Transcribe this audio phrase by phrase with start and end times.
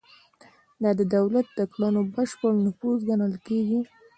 [0.81, 3.79] دا د دولت د کړنو بشپړ نفوذ ګڼل کیږي.